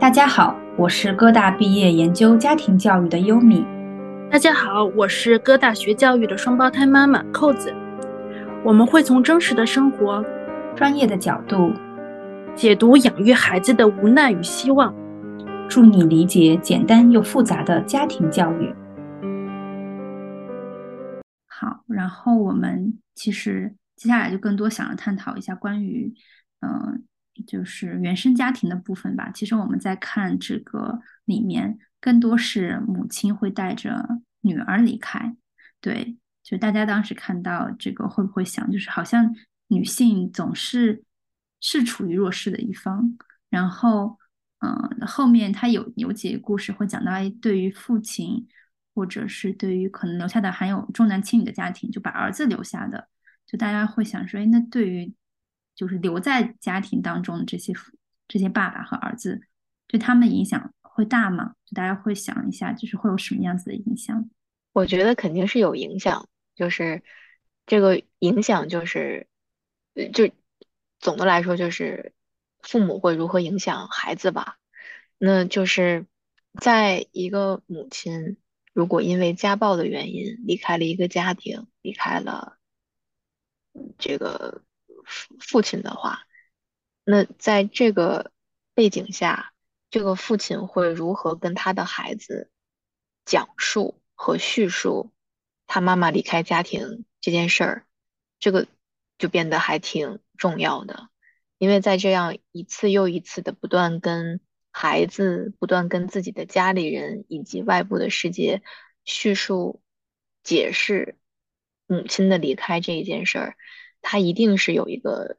[0.00, 3.66] 大家好，我是哥大毕业研究家庭教育的优米。
[4.30, 7.70] 大家好，我是哥大学教育的双胞胎妈妈扣子。
[8.64, 10.24] 我们会从真实的生活、
[10.74, 11.74] 专业的角度
[12.56, 14.94] 解读养育孩子的无奈与希望，
[15.68, 18.74] 助你理解简单又复杂的家庭教育。
[21.46, 26.14] 好，然后我们其实接下来就更多想要探讨一下关于，
[26.60, 27.02] 嗯。
[27.46, 29.30] 就是原生家庭的部分吧。
[29.32, 35.34] 其实我们在看这个里面，更多是母亲会带着女儿离开。
[35.80, 39.34] 对，就大家当时看到这个，会不会想，就是好像
[39.68, 41.02] 女性总是
[41.60, 43.16] 是处于弱势的一方。
[43.48, 44.18] 然后，
[44.58, 48.46] 嗯，后面他有有几个故事会讲到，哎，对于父亲，
[48.94, 53.08] 或者是对于可能留下的还有重男轻女的家庭，就把儿子留下的，
[53.46, 55.14] 就大家会想说，哎，那对于。
[55.80, 57.90] 就是留在家庭当中的这些父
[58.28, 59.40] 这些爸爸和儿子，
[59.86, 61.54] 对他们影响会大吗？
[61.74, 64.28] 大家会想一下，就是会有什么样子的影响？
[64.74, 67.02] 我觉得肯定是有影响，就是
[67.64, 69.26] 这个影响就是，
[70.12, 70.30] 就
[70.98, 72.12] 总的来说就是
[72.60, 74.58] 父母会如何影响孩子吧。
[75.16, 76.04] 那就是
[76.60, 78.36] 在一个母亲
[78.74, 82.58] 如果因为家暴的原因离开了一个家庭，离开了
[83.96, 84.62] 这个。
[85.40, 86.26] 父亲的话，
[87.04, 88.32] 那在这个
[88.74, 89.52] 背景下，
[89.90, 92.50] 这个父亲会如何跟他的孩子
[93.24, 95.12] 讲述和叙述
[95.66, 97.86] 他妈妈离开家庭这件事儿？
[98.38, 98.66] 这个
[99.18, 101.10] 就变得还挺重要的，
[101.58, 108.62] 因为在这样一次又一次的不断跟孩子、不断跟自己的家里人以及外部的世界
[109.04, 109.82] 叙述、
[110.42, 111.18] 解释
[111.86, 113.56] 母亲的离开这一件事儿。
[114.02, 115.38] 他一定是有一个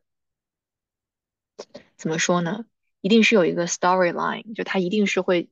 [1.98, 2.66] 怎么说呢？
[3.02, 5.50] 一定是有一个 storyline，就他一定是会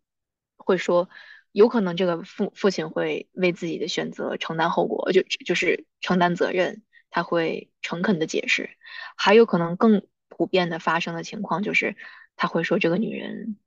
[0.58, 1.10] 会说，
[1.52, 8.70] 有可能这个父父亲会为自己的选择承担后果，就就是承担责任，他会诚恳的解释。
[9.18, 11.98] 还有可能更普遍的发生的情况就是，
[12.36, 13.58] 他会说这个女人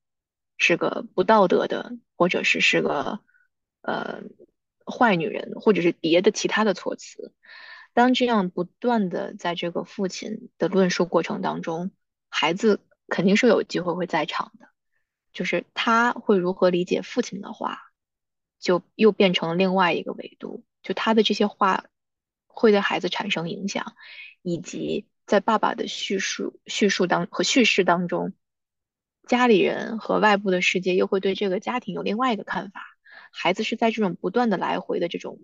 [0.58, 3.20] 是个不道德的，或者是是个
[3.82, 4.22] 呃
[4.86, 7.32] 坏女人，或者是别的其他的措辞。
[7.94, 11.90] 当这样不断的在这个父亲的论述过程当中，
[12.30, 14.68] 孩子肯定是有机会会在场的，
[15.34, 17.78] 就是他会如何理解父亲的话，
[18.58, 21.84] 就又变成了另外一个维度，就他的这些话
[22.46, 23.94] 会对孩子产生影响，
[24.40, 28.32] 以及在爸爸的叙述叙述当和叙事当中，
[29.26, 32.82] 家里人和外部的世界又会对这个家庭有另外一个看法，
[33.30, 35.40] 孩子是在这种不断的来回的这种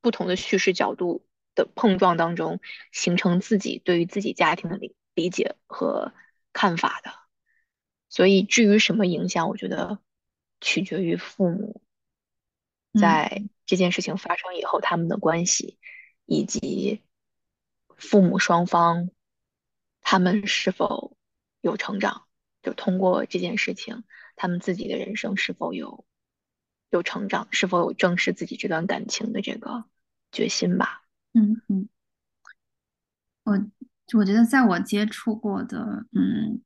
[0.00, 1.24] 不同的叙事角度。
[1.56, 2.60] 的碰撞当中，
[2.92, 6.12] 形成自己对于自己家庭的理理解和
[6.52, 7.12] 看法的。
[8.08, 9.98] 所以，至于什么影响，我觉得
[10.60, 11.82] 取决于父母
[12.98, 15.78] 在这件事情发生以后他们的关系，
[16.24, 17.02] 以及
[17.96, 19.10] 父母双方
[20.02, 21.16] 他们是否
[21.60, 22.26] 有成长，
[22.62, 24.04] 就通过这件事情，
[24.36, 26.06] 他们自己的人生是否有
[26.90, 29.84] 有成长，是否有正视自己这段感情的这个
[30.30, 31.05] 决心吧。
[31.38, 31.88] 嗯嗯，
[33.44, 33.52] 我
[34.14, 36.62] 我觉得在我接触过的，嗯，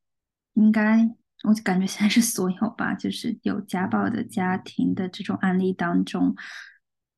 [0.52, 6.36] 应该我感觉现在是所有吧，就是有家暴的家庭的这种案例当中，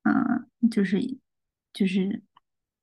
[0.05, 0.99] 嗯，就是
[1.75, 2.23] 就是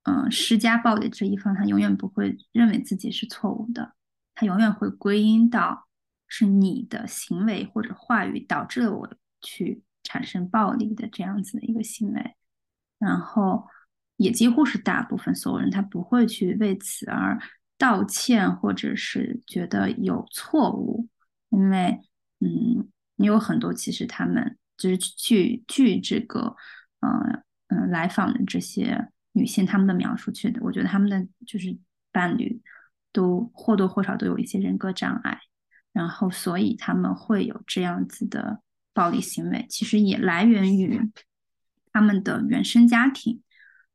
[0.03, 3.96] 嗯，施家暴的这一方，他永远不会认为自己是错误的，
[4.36, 5.88] 他永远会归因到
[6.28, 12.36] 是你的行为或者话语导致了我去产生暴力的这样子的一个行为，
[13.00, 13.66] 然后。
[14.19, 17.40] 也几乎是大部分所有人，他不会去为此而
[17.78, 21.07] 道歉，或者是觉得有错误，
[21.52, 22.02] 因为，
[22.41, 26.53] 嗯，你有很多其实他们就是据据这个，
[27.00, 31.78] 嗯嗯，来访的这些女性他们的描述去的，我觉得他们的就是
[32.12, 32.62] 伴侣
[33.13, 35.40] 都或多或少都有一些人格障碍，
[35.94, 38.62] 然后所以他们会有这样子的
[38.94, 41.10] 暴力行为，其实也来源于
[41.94, 43.42] 他们的原生家庭。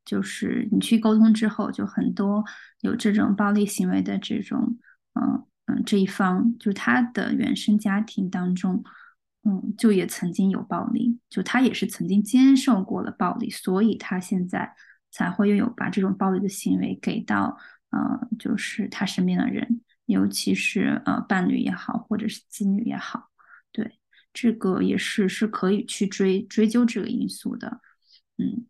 [0.05, 2.45] 就是你去沟通之后，就很多
[2.81, 4.77] 有这种暴力行为的这种，
[5.15, 8.85] 嗯嗯，这一方就他的原生家庭当中，
[9.45, 14.75] 嗯，就也曾经有暴力，就他也是曾经接受过了暴力，所以他现在
[15.11, 17.57] 才会拥有把这种暴力的行为给到，
[17.89, 23.31] 呃，就是他身边的人，尤其是呃伴侣也好，或者是子女也好，
[23.73, 23.99] 对，
[24.35, 27.81] 这个也是是可以去追追究这个因素的，
[28.37, 28.67] 嗯。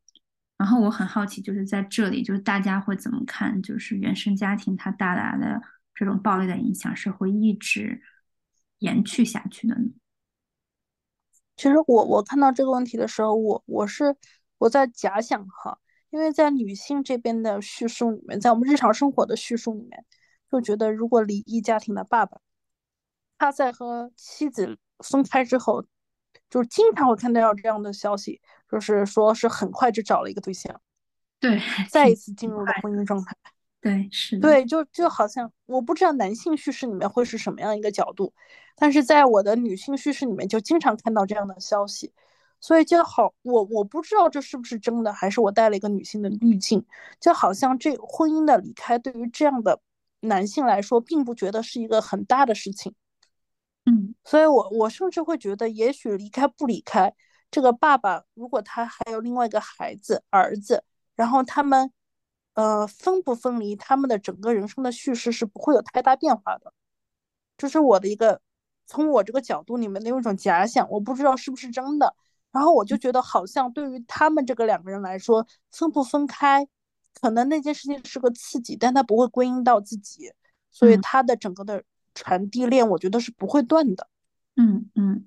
[0.64, 3.60] 然后我很好奇，就是在这里，就是大家会怎么看？
[3.60, 5.60] 就是原生家庭它带来的
[5.94, 8.00] 这种暴力的影响，是会一直
[8.78, 9.90] 延续下去的呢？
[11.54, 14.16] 其实我我看到这个问题的时候，我我是
[14.56, 15.78] 我在假想哈，
[16.08, 20.06] 因为在女性这边的叙述里面，在我们日常生活的叙述里面，
[20.50, 22.40] 就觉得如果离异家庭的爸爸，
[23.36, 25.84] 他在和妻子分开之后，
[26.48, 28.40] 就是经常会看到这样的消息，
[28.74, 30.80] 就是说是很快就找了一个对象，
[31.38, 33.36] 对， 再一次进入了婚姻状态。
[33.80, 38.34] 对，是，对，就就好像我不知道男性叙事里面会是什么样一个角度，
[38.74, 42.12] 但是在我的女性叙事里面就经常看到这样的消息，
[42.60, 46.84] 所以就好，我我不知道这是不是真的，还是我带了一个女性的滤镜，
[47.20, 49.80] 就好像这婚姻的离开对于这样的
[50.20, 52.94] 男性来说，并不觉得是一个很大的事情，
[53.84, 57.14] 嗯，所以我我甚至会觉得，也许离开不离开，
[57.54, 60.82] 这个爸爸如果他还有另外一个孩子儿子，
[61.14, 61.92] 然后他们。
[62.56, 66.72] 呃，分不分离，他们的整个人生的叙事是不会有太大变化的，
[67.56, 68.40] 这是我的一个
[68.86, 72.14] 从我这个角度里面的一种假想，我不知道是不是真的。
[72.52, 76.64] 然后我就觉得，好像对于他们这个两个人来说，分不分开，
[77.20, 80.32] 可能那件事情是个刺激，但他不会归因到自己，
[80.70, 81.82] 所以他的整个的
[82.14, 84.06] 传递链，我觉得是不会断的。
[84.54, 85.26] 嗯嗯。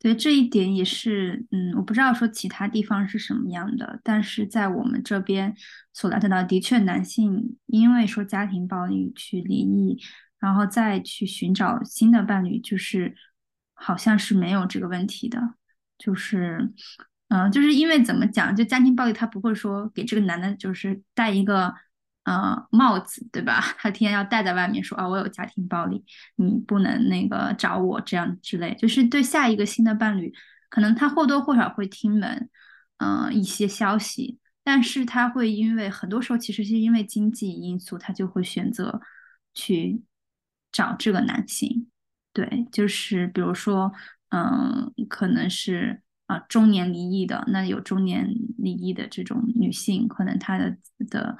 [0.00, 5.54] 对这一点也是，嗯，我不知道说其他地方是什么样的，但是在我们这边
[5.92, 10.00] 所了解到，的确男性因为说家庭暴力去离异，
[10.38, 13.14] 然后再去寻找新的伴侣，就是
[13.74, 15.40] 好像是没有这个问题的，
[15.98, 16.72] 就是，
[17.28, 21.74] 嗯，就是因为怎么讲，就家庭暴力他不会说给这个男的，就是带一个。
[22.28, 23.58] 呃，帽子对吧？
[23.80, 26.04] 他天天要戴在外面，说啊，我有家庭暴力，
[26.36, 30.30] 你不能那个找我这样之类，就是对下一个新的伴侣，
[30.68, 32.50] 可能他或多或少会听闻，
[32.98, 39.00] 嗯，一些消息，但是他会因为很多时候其实是因为经济因素，他就会选择
[39.54, 40.02] 去
[40.70, 41.86] 找这个男性，
[42.34, 43.90] 对，就是比如说，
[44.28, 48.28] 嗯，可能是啊中年离异的，那有中年
[48.58, 50.76] 离异的这种女性，可能她的
[51.08, 51.38] 的。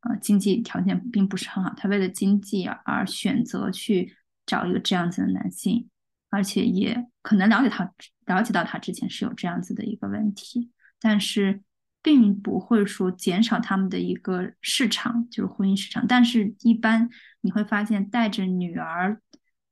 [0.00, 4.16] 呃，经济条件并不是很好，他为了经济而选择去
[4.46, 5.88] 找一个这样子的男性，
[6.30, 7.92] 而且也可能了解他
[8.26, 11.62] 了解到他之前是有这样子的一个问题，但是
[12.02, 16.06] 并不会说减少他们的一个市场，就是婚姻市场。
[16.06, 17.10] 但是，一般
[17.42, 19.20] 你会发现，带着女儿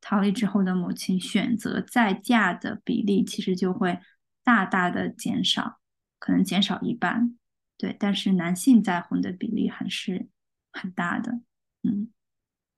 [0.02, 3.98] 逃离之后的母亲选择再嫁的比例，其实就会
[4.44, 5.78] 大大的减少，
[6.19, 7.34] 可能减少一半。
[7.78, 10.28] 对，但是男性再婚的比例还是
[10.72, 11.40] 很大的。
[11.82, 12.12] 嗯，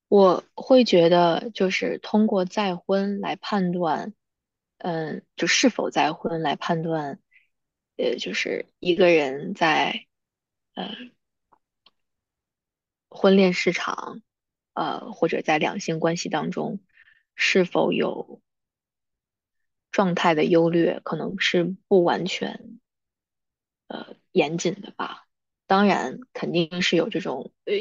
[0.09, 4.13] 我会觉得就是通过再婚来判断，
[4.77, 7.19] 嗯，就是否再婚来判断，
[7.97, 10.07] 呃，就是一个人在
[10.75, 10.95] 呃
[13.09, 14.21] 婚恋市场，
[14.75, 16.79] 呃，或者在两性关系当中
[17.35, 18.43] 是否有
[19.91, 22.79] 状态的优劣，可能是不完全。
[23.89, 25.27] 呃，严谨的吧，
[25.67, 27.75] 当然肯定是有这种呃，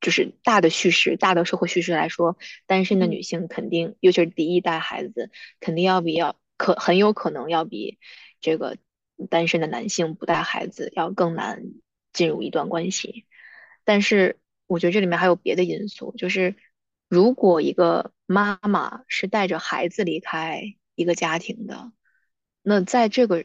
[0.00, 7.98] 就是大的叙事、大的社会叙事来说，单身的女性肯定，尤其是第一代孩子，肯定要比要可很有可能要比
[8.40, 8.78] 这个
[9.30, 11.62] 单身的男性不带孩子要更难
[12.12, 13.26] 进入一段关系。
[13.84, 16.56] 但是我觉得这里面还有别的因素，就是
[17.08, 20.62] 如果一个妈妈是带着孩子离开
[20.96, 21.92] 一个家庭的，
[22.62, 23.44] 那在这个。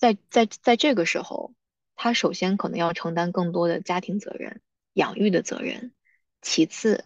[0.00, 1.52] 在在在这个时候，
[1.94, 4.62] 他首先可能要承担更多的家庭责任、
[4.94, 5.92] 养育的责任。
[6.40, 7.04] 其次，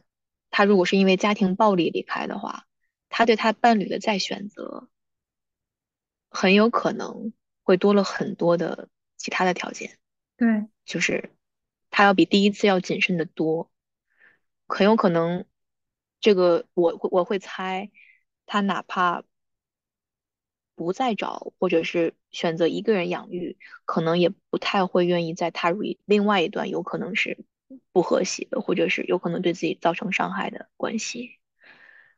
[0.49, 2.69] 他如果是因为家庭暴力离开的话，
[3.09, 4.89] 他对他伴侣的再选择，
[6.31, 7.33] 很有可能
[7.65, 9.99] 会多了很多的其他的条件。
[10.37, 11.35] 对，就是
[11.91, 13.73] 他要比第一次要谨慎的多，
[14.69, 15.45] 很有可能，
[16.21, 17.91] 这个我我会猜，
[18.47, 19.25] 他哪怕。
[20.77, 27.45] 不再找，或者是选择一个人养育，可能也不太会愿意再踏入另外一段有可能是
[27.93, 31.39] 不和谐的，或者是有可能对自己造成伤害的关系。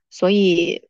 [0.08, 0.88] 所以，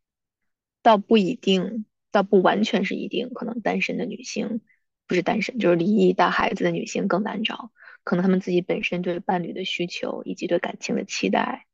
[0.82, 4.61] 倒不一定，倒不完全是一定，可能单身的女性
[5.06, 7.73] 不是单身，就是离异带孩子的女性更难找，
[8.04, 11.66] 可能她们自己本身对伴侣的需求以及对感情的期待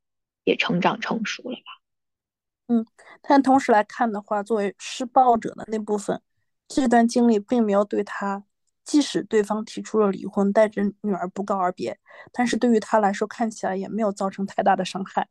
[0.45, 1.82] 也成长成熟了吧。
[2.73, 2.87] 嗯，
[3.21, 6.23] 但同时来看的话，作为施暴者的那部分，
[6.67, 8.45] 这段经历并没有对他，
[8.83, 11.99] 即使对方提出了离婚，带着女儿不告而别，
[12.33, 15.29] 但是对于他来说，看起来也没有造成太大的伤害，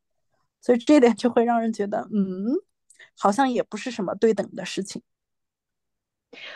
[0.62, 2.54] 所以这点就会让人觉得，嗯，
[3.18, 5.02] 好像也不是什么对等的事情。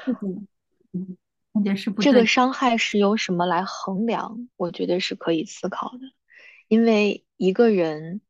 [0.06, 0.48] 嗯
[0.94, 1.18] 嗯，
[1.54, 4.48] 那件事不这个伤害是由什么来衡量？
[4.56, 6.00] 我觉得是可以思考的，
[6.68, 8.22] 因为一个人，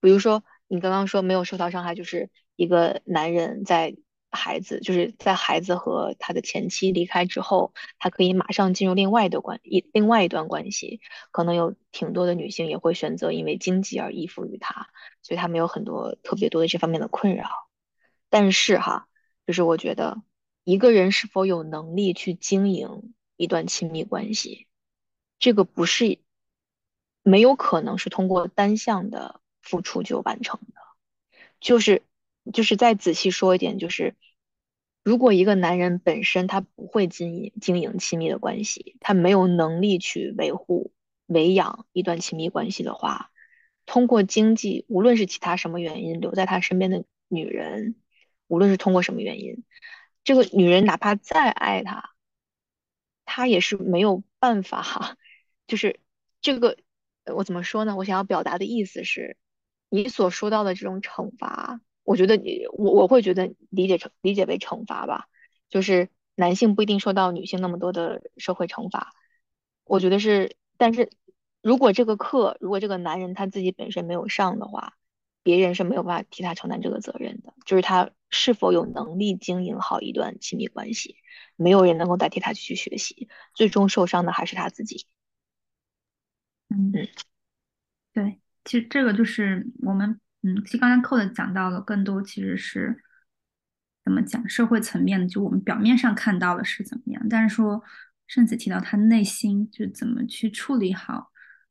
[0.00, 0.44] 比如说。
[0.68, 3.96] 你刚刚说没有受到伤害，就是一个男人在
[4.30, 11.00] 孩子就是在孩子和他的前妻离开之后，他可以马上进入另外的关一另外一段关系。
[11.30, 14.88] 可能有挺多的女性也会选择因为经济而依附于他，
[15.22, 17.48] 所以他们有很多特别多的这方面的困扰。
[18.28, 19.06] 但是哈，
[19.46, 20.22] 就是我觉得
[20.64, 24.66] 一个人是否有能力去经营一段亲密关系，
[25.38, 26.18] 这个不是
[27.22, 30.80] 没有可能是通过单向的付出就完成的。
[31.60, 32.02] 就是
[32.52, 34.14] 就是再仔细说一点，就是
[35.02, 40.92] 如果一个男人本身他不会经营经营亲密的关系，他没有能力去维护
[41.26, 43.30] 维养一段亲密关系的话，
[43.86, 47.96] 通过经济，无论是其他什么原因留在他身边的女人。
[48.46, 49.64] 无论是通过什么原因，
[50.22, 52.10] 这个女人哪怕再爱他，
[53.24, 55.16] 他也是没有办法。
[55.66, 55.98] 就是
[56.42, 56.76] 这个，
[57.24, 57.96] 我怎么说呢？
[57.96, 59.38] 我想要表达的意思是，
[59.94, 65.28] 你所说到的这种惩罚，我觉得你我我会觉得理解成理解为惩罚吧。
[65.68, 69.12] 就是男性不一定受到女性那么多的社会惩罚，
[69.84, 70.56] 我觉得是。
[70.76, 71.10] 但是
[71.62, 74.94] 如果这个课，如果这个男人他自己本身没有上的话，
[75.42, 77.54] 别人是没有办法替他承担这个责任的。
[77.64, 78.10] 就是他。
[78.36, 81.18] 是否有能力经营好一段亲密关系？
[81.54, 85.06] 没有人能够代替他去学习，最终受伤的还是他自己。
[86.68, 86.90] 嗯，
[88.12, 93.02] 对，其实这个就是我们，嗯，其实刚才扣的讲到了，更多其实是
[94.04, 97.82] 怎么讲社会层面的，就我们表面上看到的是怎么样，但是说
[98.26, 101.30] 圣子提到他内心就怎么去处理好，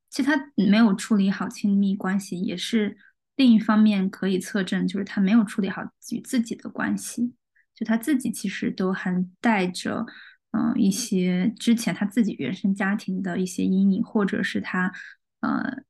[0.09, 2.97] 其实他没有处理好亲密关系也是。
[3.35, 5.81] 另一方面可以测证，就是他没有处理好
[6.11, 7.33] 与自己的关系，
[7.73, 10.05] 就他自己其实都还带着，
[10.51, 14.93] 嗯，一些之前他自己原生家庭的一些阴影，或者是他，
[15.39, 15.81] 呃，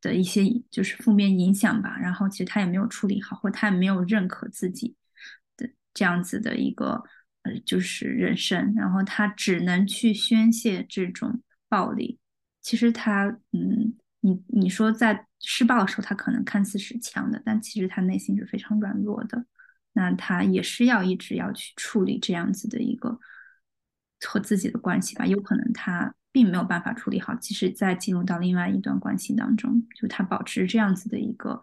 [0.00, 1.98] 的一些就是负面影响吧。
[1.98, 4.94] 然后其实他也没有处理好，或他也没有认可自己
[5.56, 7.02] 的这样子的一个，
[7.42, 8.74] 呃，就是人生。
[8.76, 12.18] 然后他只能去宣泄这种暴力。
[12.60, 13.94] 其实他，嗯。
[14.22, 19.46] 你你说在施暴的时候，他可能看似是强的，但其实他内心是非常软弱的。
[19.94, 23.18] 那他也是要一直要去处理这样子的一个
[24.20, 25.24] 和自己的关系吧。
[25.24, 31.60] 有可能他并没有办法处理好，即使在进入到另外一段关系当中，就他保持这样子的一个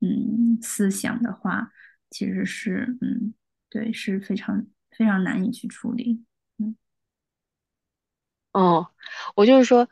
[0.00, 1.72] 嗯思想的话，
[2.10, 3.34] 其实是嗯
[3.68, 6.24] 对是非常非常难以去处理。
[6.58, 6.76] 嗯，
[8.52, 8.88] 哦，
[9.34, 9.88] 我就是说。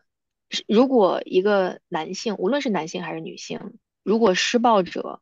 [0.69, 5.21] 如果一个男性，无论是男性还是女性，如果施暴者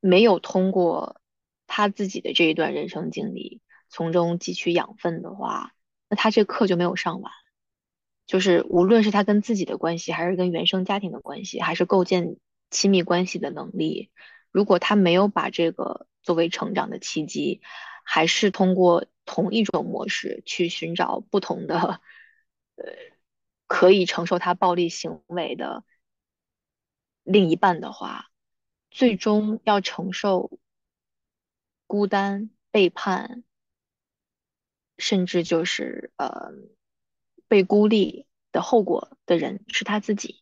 [0.00, 1.20] 没有通过
[1.66, 3.60] 他自己的这一段人生经历
[3.90, 5.74] 从中汲取养分的话，
[6.08, 7.30] 那他这课就没有上完。
[8.30, 12.36] 就是无论是他跟自己的关系，还是跟原生家庭的关系，还是构建
[12.70, 14.12] 亲密关系的能力，
[14.52, 17.60] 如果他没有把这个作为成长的契机，
[18.04, 22.00] 还是通过同一种模式去寻找不同的，
[22.76, 22.84] 呃。
[23.72, 25.84] 可以承受他暴力行为的
[27.22, 28.32] 另一半的话，
[28.90, 30.58] 最终要承受
[31.86, 33.44] 孤单、背叛，
[34.98, 36.50] 甚至就是呃
[37.50, 40.40] 被孤立的后果的人是他自己。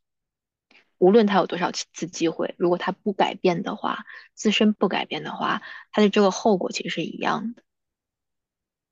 [0.98, 7.62] 无论他有多少次机会，如果他不改变的话，自身不改变的话，他的这个后果其实是一样的。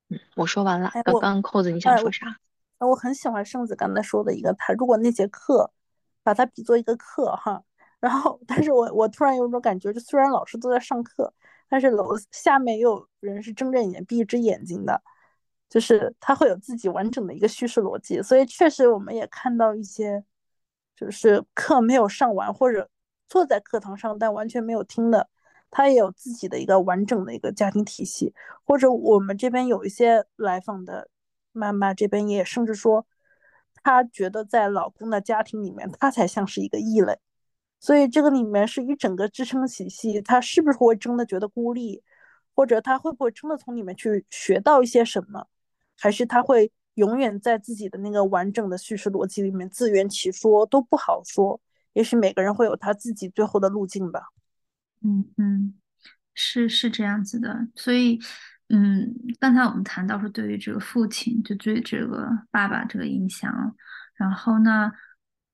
[0.08, 0.90] 嗯，我说完了。
[1.04, 2.38] 刚刚扣子，你想说啥？
[2.78, 5.70] 那我很喜欢圣子刚才说的一个，他如果那节课
[6.22, 7.62] 把它比作一个课哈，
[8.00, 11.34] 然后，但是我我突然有种感觉，就虽然老师都在上课，
[11.68, 15.02] 但是楼下面又有人是睁着眼闭一只眼睛的，
[15.68, 20.24] 就是他会有自己完整的一个叙事逻辑，所以确实我们也看到一些，
[20.94, 22.88] 就是课没有上完或者
[23.28, 25.28] 坐在课堂上但完全没有听的，
[25.70, 31.08] 他也有自己的一个完整的一个家庭体系，或者我们这边有一些来访的。
[31.58, 33.06] 妈妈这边也甚至说，
[33.82, 37.18] 她觉得在老公的家庭里面，她才像是一个异类，
[37.80, 40.20] 所以这个里面是一整个支撑体系。
[40.20, 42.02] 她是不是会真的觉得孤立，
[42.54, 45.46] 或者她会不会真的从里面去学到一些什么，
[45.98, 51.60] 还是他会永远在自己的那个完整的叙事逻辑里面自圆其说，都不好说。
[51.92, 54.20] 也许每个人会有他自己最后的路径吧。
[55.02, 55.74] 嗯嗯，
[56.34, 58.20] 是是这样子的，所以。
[58.68, 63.76] 嗯，刚才我们谈到说，对于这个父亲，就对这个爸爸这个影响，
[64.16, 64.90] 然后呢，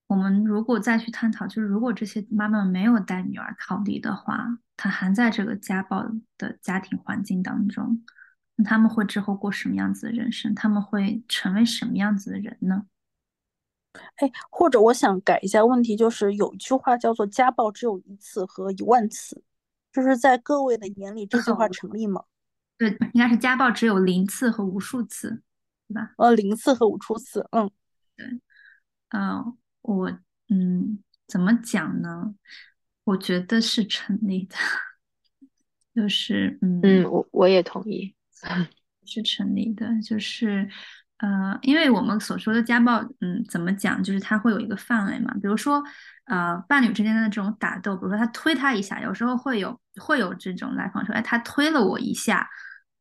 [0.07, 8.03] 我们如果再去探讨，就是如果这些妈妈没有带女儿逃离的话，她还在这个家暴的家庭环境当中，
[8.57, 10.55] 那他们会之后过什么样子的人生？
[10.55, 12.87] 他们会成为什么样子的人呢？
[14.17, 19.43] 哎，或者我想改一下问题，就是有一句话叫做“家暴只有一次和一万次”，
[19.93, 22.25] 就是在各位的眼里，这句话成立吗？
[22.79, 25.43] 对，应该是家暴只有零次和无数次，
[25.89, 26.15] 对吧？
[26.17, 27.71] 呃，零次和无数次，嗯，
[28.17, 28.27] 对，
[29.11, 30.11] 嗯，我
[30.49, 32.35] 嗯，怎么讲呢？
[33.05, 34.57] 我觉得是成立的，
[35.95, 38.15] 就是嗯嗯，我我也同意，
[39.05, 40.69] 是成立的，就是
[41.19, 44.03] 呃，因为我们所说的家暴，嗯，怎么讲？
[44.03, 45.83] 就是它会有一个范围嘛，比如说
[46.27, 52.49] 呃，伴侣之间的这种打斗，比如说他推他一下，有时候会有会有这种来访说，哎，他推了我一下，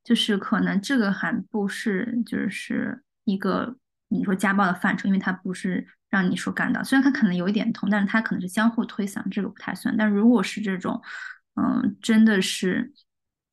[0.04, 3.76] 就是可能这个还不是就是一个
[4.10, 9.96] 你说家暴的范畴，因为他不是让你说干到，虽然他可能有一点痛，但是他可能是相互推搡，这个不太算。
[9.96, 11.02] 但如果是这种，
[11.56, 12.92] 嗯，真的是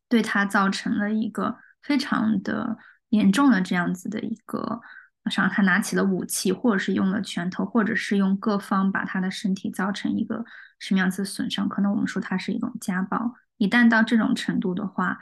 [0.09, 2.77] 对他造成了一个非常的
[3.09, 4.81] 严重的这样子的一个
[5.31, 10.45] 伤他拿起了武器，或者是用了拳头，或者是用各方把他的身体造成一个
[10.79, 13.35] 什么样子的损伤，可能我们说他是一种家暴。
[13.57, 15.19] 一旦到这种程度的话，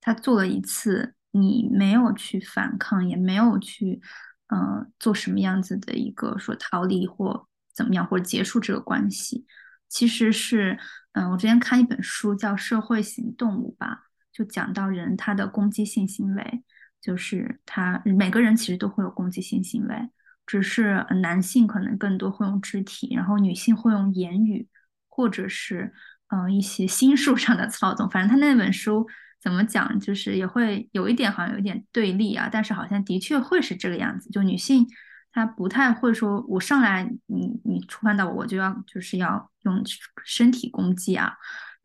[0.00, 4.00] 他做了一次，你没有去反抗，也没有去。
[4.48, 9.44] 呃，做什么样子的一个说逃离或怎么样，或者结束这个关系，
[9.88, 10.78] 其实是，
[11.14, 14.04] 嗯，我之前看一本书叫《社会型动物》吧，
[14.36, 16.62] 就讲到人他的攻击性行为，
[17.00, 20.10] 就是他每个人其实都会有攻击性行为，
[20.44, 24.68] 只是男性可能更多会用肢体，然后女性会用言语，
[25.08, 25.94] 或者是
[26.28, 29.06] 嗯一些心术上的操纵，反正他那本书。
[29.38, 32.48] 怎么讲，就是也会有一点，好像有一点对立啊。
[32.50, 34.84] 但是好像的确会是这个样子，就女性
[35.30, 39.80] 她不太会说，我上来你你触犯到我，我就要就是要用
[40.24, 41.32] 身体攻击啊。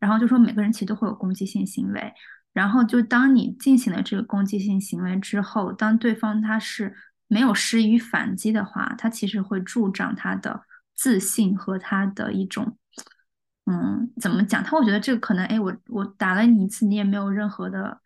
[0.00, 2.12] 然后就说每个人其实都会有攻击性行为。
[2.52, 6.94] 然后就当你进行了这个攻击性行为之后，当对方他是
[7.28, 10.62] 没有施予反击的话，他其实会助长他的
[10.94, 12.76] 自信和他的一种。
[13.64, 14.62] 嗯，怎么讲？
[14.62, 18.00] 他会觉得这个可能，哎，我我打了你一次，你也没有任何的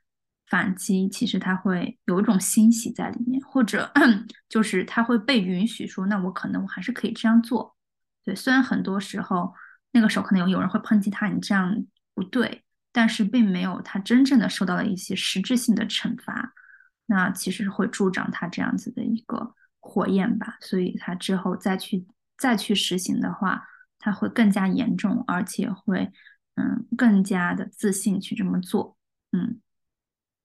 [0.49, 3.91] 反击，其实他会有一种欣喜在里面，或者
[4.51, 7.75] 就是他会被允许说，那我可能我还是可以这样做。
[8.23, 9.55] 对，虽然很多时候
[9.93, 11.75] 那个时候可能有有人会抨击他，你这样
[12.15, 12.63] 不对，
[12.97, 16.55] 但是并没有他真正的受到了一些实质性的惩罚，
[17.05, 20.57] 那其实会助长他这样子的一个火焰吧。
[20.63, 22.07] 所以他之后再去
[22.39, 23.69] 再去实行的话。
[23.99, 26.13] 他会更加严重，而且会，
[26.55, 28.97] 嗯，更加的自信去这么做。
[29.33, 29.61] 嗯，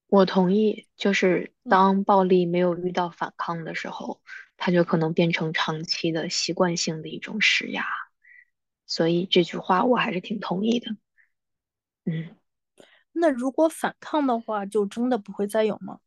[0.08, 0.88] 我同意。
[0.96, 4.20] 就是当暴力没有遇到反抗的时候，
[4.58, 7.86] 他就可能变成长期的习惯性的一种施压。
[8.88, 10.96] 所以这句话我还是挺同意的。
[12.06, 12.36] 嗯，
[13.14, 16.00] 那如果反抗的话，就真的不会再有吗？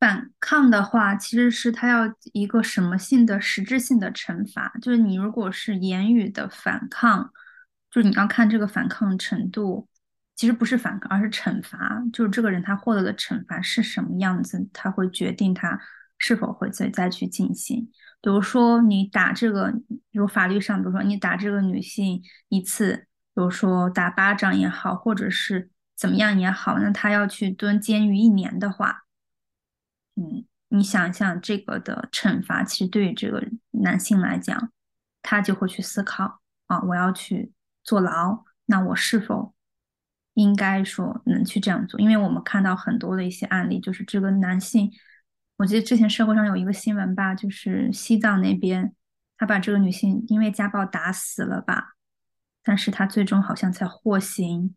[0.00, 7.32] 反抗的话，其实是他要一个什么性的实质性的惩罚，就是你如果是言语的反抗，
[7.90, 9.88] 就是你要看这个反抗程度，
[10.36, 15.80] 其实不是反抗，而是惩罚，就是这个人他获得的惩罚是什么样子，他会决定他
[16.18, 17.90] 是否会再再去进行。
[18.20, 19.72] 比如说你打这个，
[20.10, 29.04] 比如法律上，比如说你打这个女性一次，比如说打巴掌也好，或者是怎么样也好，那他要去蹲监狱一年的话。
[30.16, 34.70] 嗯，你想一想这个的惩罚，其实对于这个男性来讲，
[35.22, 37.52] 他就会去思考啊，我要去
[37.82, 39.54] 坐牢，那我是否
[40.34, 41.98] 应该说能去这样做？
[42.00, 44.92] 因为我们看到很多的一些案例，就是这个男性，
[45.56, 48.94] 我记得之前社会上有一个新闻吧，就是西藏那边，
[49.36, 51.94] 他把这个女性因为家暴打死了吧，
[52.62, 54.74] 但是他最终好像才获刑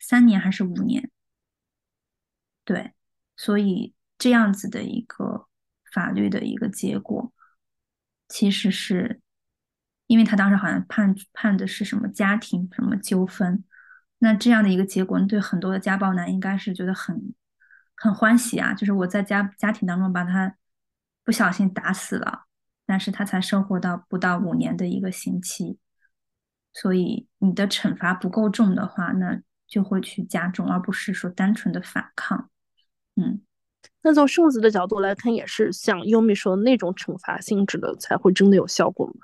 [0.00, 1.08] 三年还是五年，
[2.64, 2.92] 对，
[3.36, 3.94] 所以。
[4.22, 5.48] 这样子的一个
[5.94, 7.32] 法律的一个结果，
[8.28, 9.22] 其实是
[10.08, 13.64] 因为他当时好像判判的是什么家庭什么纠纷，
[14.18, 17.32] 那这样的一个结果，对很多的家暴男应该是觉得很
[17.96, 20.54] 很欢喜啊，就是我在家家庭当中把他
[21.24, 22.44] 不小心打死了，
[22.84, 25.78] 但是他才生活到不到五年的一个刑期，
[26.74, 32.50] 所以你的惩罚不够重的话，那就会去加重，而不是说单纯的反抗，
[33.16, 33.40] 嗯。
[34.02, 39.14] 那从圣子的角度来看，也是像优米说的那种惩罚性质的才会真的有效果吗？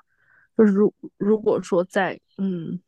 [0.57, 2.79] 就是如如果说在嗯，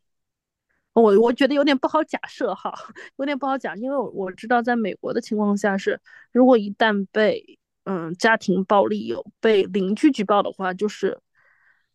[0.94, 2.74] 我我觉得有点不好假设哈，
[3.18, 6.00] 有点不好讲，因为我我知道在美国的情况下是，
[6.32, 11.20] 如果一旦被嗯家庭暴力有被邻居举报的话，就是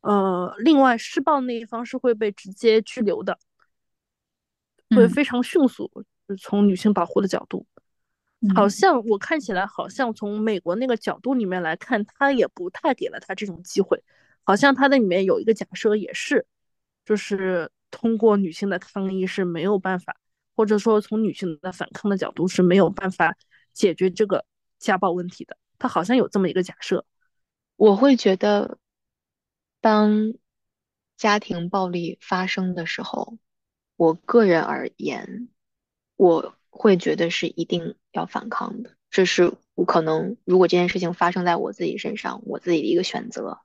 [0.00, 3.38] 呃另外施暴那一方是会被直接拘留的，
[4.94, 5.90] 会非常迅速，
[6.40, 7.66] 从女性保护的角度。
[8.54, 14.02] 好像我看起来，好像从美国那个角度里面来看，他也不太给了他这种机会，
[14.42, 16.46] 好像他那里面有一个假设也是，
[17.06, 20.16] 就是通过女性的抗议是没有办法，
[20.54, 23.34] 或者说从女性的反抗的角度是没有办法
[23.72, 24.44] 解决这个
[24.78, 25.56] 家暴问题的。
[25.78, 27.06] 他好像有这么一个假设。
[27.76, 28.78] 我会觉得，
[29.80, 30.34] 当
[31.16, 33.38] 家庭暴力发生的时候，
[33.96, 35.48] 我个人而言，
[36.16, 38.96] 我会觉得是一定要反抗的。
[39.10, 43.60] 这是我可能，如果这件事情发生在我自己身上，我自己的一个选择。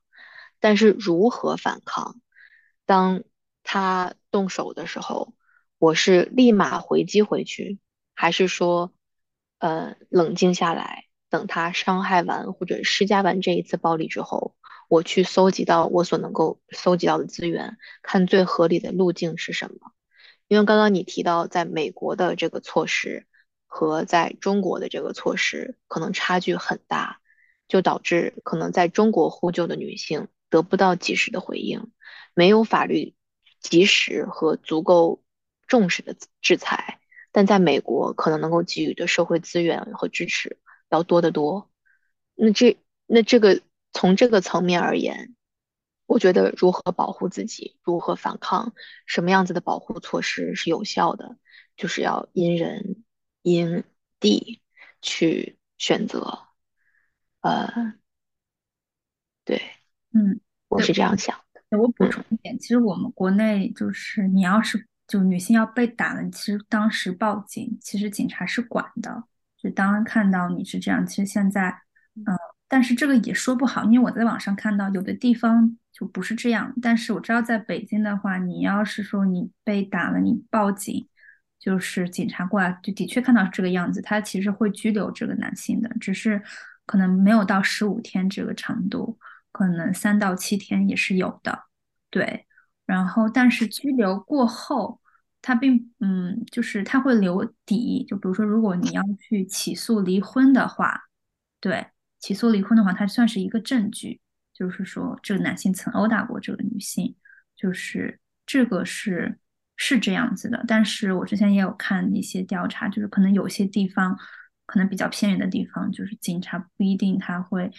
[0.59, 2.21] 但是如何反抗？
[2.85, 3.23] 当
[3.63, 5.33] 他动手的时候，
[5.77, 7.79] 我是立马回击回去，
[8.13, 8.93] 还是说，
[9.57, 14.55] 呃，冷静下来，等他伤害完或者施加完这一次暴力之后，
[14.89, 19.93] 我去搜集到我所能够搜集到的资源，看最合理的路径是什么？
[20.49, 23.25] 因为刚刚你提到，在美国的这个措施
[23.65, 27.21] 和在中国的这个措施可能差距很大，
[27.69, 30.27] 就导致可能在中国呼救的女性。
[30.51, 31.91] 得不到及时的回应，
[32.33, 33.13] 没有法律
[33.61, 35.21] 及时和足够
[35.67, 36.99] 重视的制裁，
[37.31, 40.57] 但在美国可能能够给予的社会资源和支持
[40.89, 41.69] 要多得多。
[42.33, 43.61] 那这那这个
[43.93, 45.35] 从这个层面而言，
[46.09, 48.73] 我觉得如何保护自己，如何反抗，
[49.05, 51.37] 什么样子的保护措施是有效的，
[51.77, 53.03] 就是要因人
[53.43, 53.83] 因
[54.19, 54.59] 地
[55.03, 56.39] 去选择。
[57.41, 57.93] 呃，
[59.45, 59.61] 对。
[60.11, 61.77] 嗯，我是这样想的。
[61.77, 69.25] 我补充一点，其实我们国内就是你要是就女性要被打了，其实当时报警，其实警察是管的。
[69.59, 71.69] 就当看到你是这样，其实现在，
[72.15, 72.25] 嗯，
[72.67, 76.73] 但是这个也说不好，因为我在网上看到有的地方就不是这样。
[76.81, 81.07] 但是我知道在北京的话，你要是说你被打了，你报警，
[81.59, 86.41] 就是警察过来，就的确看到这个样子，他其实会拘留这个男性的，只是
[86.85, 89.17] 可能没有到十五天这个长度。
[89.51, 91.63] 可能三到七天也是有的，
[92.11, 92.45] 对。
[92.85, 95.01] 然后，但是拘留过后，
[95.41, 98.05] 他并嗯，就是他会留底。
[98.07, 101.01] 就比如说，如果你要去起诉离婚的话，
[101.59, 101.87] 对，
[102.19, 104.21] 起诉离婚的话，它算是一个证据，
[104.59, 107.15] 就是说这个男性曾殴打过这个女性，
[107.55, 109.39] 就是这个是
[109.77, 110.65] 是这样子的。
[110.67, 114.19] 但是我之前也有看一些调查，就是可能有些地方，
[114.65, 117.71] 可能比较偏远的地方，就是警察不一定他会。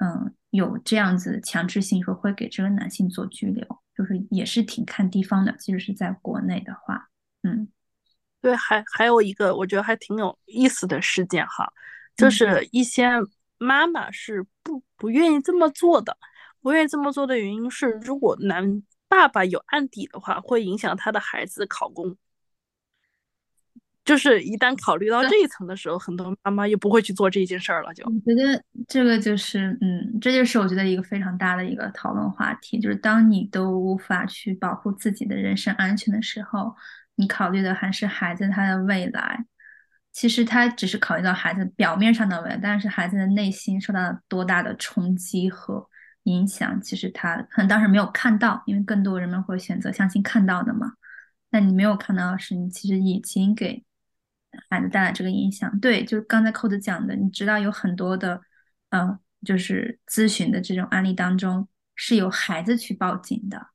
[0.00, 5.50] 嗯，有这样子强制性说会给这个男性做拘留，就是也是挺看地方的。
[5.58, 7.08] 即使是在国内的话，
[7.42, 7.66] 嗯，
[8.40, 11.68] 对，还还有一个我觉得还挺有意思的事件哈，
[12.16, 13.10] 就是一些
[13.58, 16.16] 妈妈是不不愿意这么做的，
[16.60, 22.16] 不愿意这么做的原因是，如果男爸爸有案底的话，会影响他的孩子考公。
[24.04, 27.92] 就是一旦考虑到这一层的时候，很多妈妈又不会去做这件事儿了。
[27.92, 36.74] 就我觉得这个就是，嗯，这就是我觉得一个非常大的一个讨论话题，就是当你都无法去保护自己的人身安全的时候，
[37.16, 39.44] 你考虑的还是孩子他的未来。
[40.18, 45.88] 其实他只是考虑到孩子表面上的未来，但是孩子的内心受到了多大的冲击和
[46.24, 50.94] 影响，其实他可能当时没有看到，因为更多人们会选择相信看到的嘛。
[51.50, 53.84] 那你没有看到的是，你其实已经给。
[54.70, 58.40] 孩子带来这个影响，对，就刚才扣子讲的，你知道有很多的，
[58.88, 63.68] 嗯，就是咨询的这种案例当中是有孩子去报警的，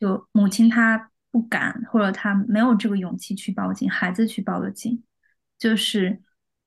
[0.00, 5.02] 就母亲她不敢或者她没有这个勇气去报警，孩子去报了警，
[5.64, 6.20] 就是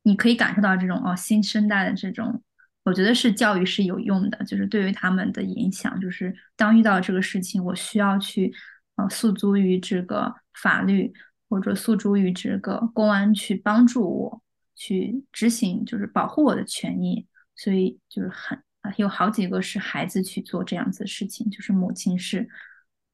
[0.04, 2.42] 你可以感受到这种哦新生代的这种，
[2.84, 8.52] 我觉得是教育是有用的，就是对于他们的影响，就是当遇到这个事情，我需要去
[8.96, 11.14] 呃诉诸于这个法律。
[11.50, 14.42] 或者诉诸于这个公安去帮助我
[14.76, 18.62] 去执行，就是保护我的权益，所以就是很
[18.98, 22.50] 有好几个是孩子去做这样子的事情，就是母亲是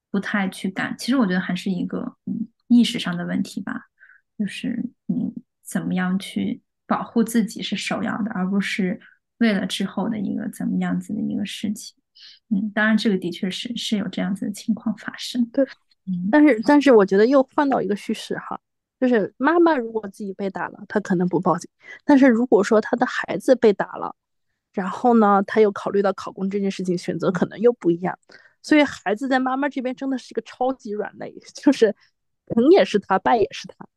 [0.09, 0.95] 不太去干。
[0.97, 3.81] 其实我觉得还是一个嗯意识上的问题吧，
[4.35, 5.31] 就是你
[5.73, 8.99] 怎么样去保护自己是首要的，而不是
[9.39, 11.95] 为了之后的一个怎么样子的一个事情。
[12.49, 15.43] 嗯，当然这个的确是是有这样子的情况发生。
[15.47, 15.65] 对。
[16.29, 18.59] 但是，但是我觉得又换到一个叙事哈，
[18.99, 21.65] 就是妈妈如果自己被打了，她可能不报警；
[22.03, 24.13] 但是如果说她的孩子被打了，
[24.73, 28.19] 然后呢，她又考虑到考公这件事情，选择可能又不一样。
[28.61, 31.95] 所以孩子在妈妈这边真的是一个超级软肋， 就是
[32.53, 33.87] 成也是他，败也是他。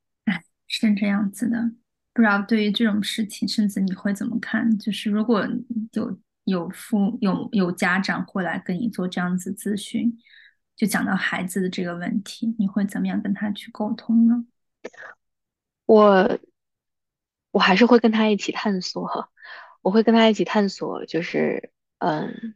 [0.66, 1.70] 是这样子的。
[2.12, 4.79] 不知道对于这种事情，甚至你会怎么看？
[4.79, 5.46] 就是如果
[5.92, 10.18] 有有父有有家长会来跟你做这样子咨询。
[10.76, 14.44] 就讲到孩子的这个问题，你会怎么样跟他去沟通呢？
[15.87, 16.38] 我
[17.50, 19.31] 我还是会跟他一起探索，
[19.81, 22.55] 我会跟他一起探索，就是嗯，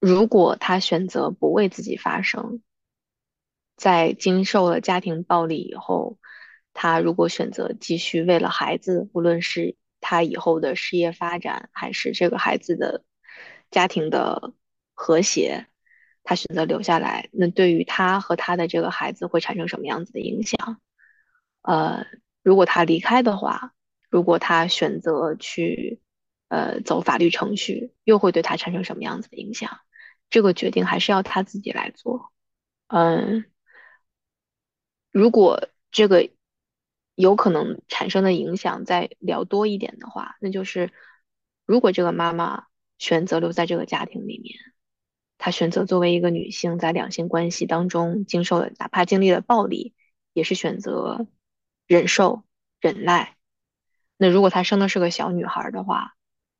[0.00, 2.62] 如果他选择不为自己发声，
[3.76, 6.18] 在经受了家庭暴力以后，
[6.72, 13.04] 他如果选择继续为了孩子，无论是他以后的事业发展，还是这个孩子的
[13.70, 14.52] 家庭的
[14.94, 15.66] 和谐，
[16.22, 20.80] 他选择留下来，那对于他和他的这个孩子会产生什么样子的影响？
[21.62, 22.06] 呃，
[22.42, 23.72] 如果他离开的话，
[24.10, 26.00] 如果他选择去
[26.48, 29.80] 呃走法律程序，又会对他产生什么样子的影响？
[30.30, 32.30] 这个决定还是要他自己来做。
[32.88, 33.44] 嗯，
[35.14, 36.28] 如果这个
[37.14, 40.90] 有可能产生的影响再聊多一点的话，那就是
[41.64, 42.64] 如果这个妈妈
[42.98, 44.58] 选择留在这个家庭里面，
[45.38, 49.94] 她选择作为一个女性在两性关系当中经受了哪怕经历了暴力，
[50.32, 51.28] 也是选择
[51.86, 52.42] 忍受
[52.80, 53.36] 忍耐。
[54.16, 56.16] 那如果她生的是个小女孩的话，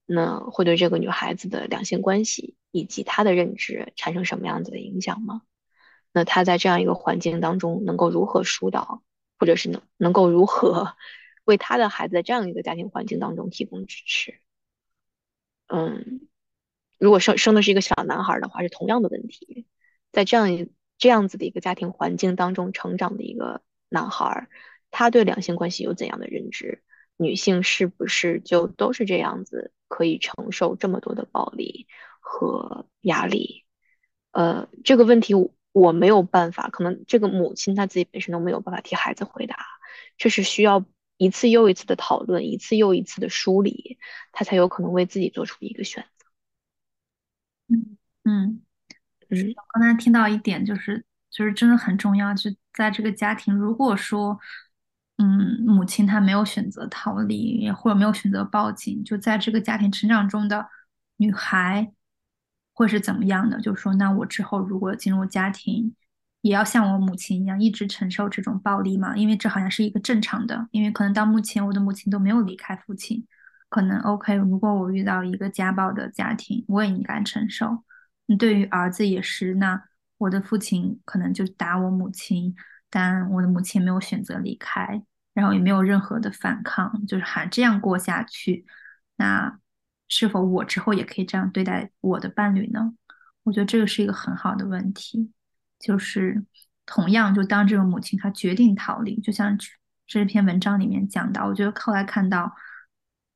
[0.07, 5.43] 那会对这个女孩子的两性关系以及她的认知产生什么样子的影响吗？
[6.15, 9.03] 那他在这样一个环境当中能够如何疏导？
[9.37, 10.95] 或者是能能够如何
[11.45, 14.41] 为他的孩子在这样一个家庭环境当中提供支持？
[15.67, 16.29] 嗯，
[16.99, 19.67] 如果生生的是一个小男孩的话，是同样的问题。
[20.13, 24.49] 在这样一这样子的一个家庭环境当中成长的一个男孩，
[24.93, 26.85] 他对两性关系有怎样的认知？
[27.17, 31.89] 女性是不是就都是这样子，可以承受这么多的暴力
[32.21, 33.65] 和压力？
[34.31, 35.35] 呃，这个问题。
[35.75, 39.57] 我没有办法，可能这个母亲她自己本身都没有办法替孩子回答，
[40.17, 40.85] 这是需要
[41.17, 43.99] 一次又一次的讨论，一次又一次的梳理，
[44.31, 46.27] 她才有可能为自己做出一个选择。
[47.67, 48.63] 嗯嗯
[49.31, 54.39] 嗯，刚才听到一点，就是就是真的很重要，就在这个家庭，如果说，
[55.17, 60.69] 嗯，母亲她没有选择逃离，或者没有选择报警，就在这个家庭成长中的
[61.17, 61.93] 女孩。
[62.75, 63.61] 会是怎么样的？
[63.61, 65.95] 就是说，那我之后如果进入家庭，
[66.41, 69.17] 也要像我母亲一样一直承受这种暴力吗？
[69.17, 70.69] 因为这好像是一个正常的。
[70.73, 73.25] 因为可能到目前我的母亲都没有离开父亲，
[73.69, 74.35] 可能 OK。
[74.35, 77.85] 如果我遇到一个家暴的家庭，我也应该承受。
[78.39, 79.81] 对于儿子也是，那
[80.19, 82.57] 我的父亲可能就打我母亲，
[82.91, 85.01] 但我的母亲没有选择离开，
[85.33, 88.67] 然后也没有任何的反抗，就是还这样过下去，
[89.17, 89.61] 那。
[90.17, 92.95] 是否我之后也可以这样对待我的伴侣呢？
[93.43, 95.33] 我觉得这个是一个很好的问题。
[95.81, 96.47] 就是
[96.87, 99.59] 同样，就当这个母亲她决定逃离，就像
[100.07, 102.55] 这篇文章里面讲到，我觉得后来看到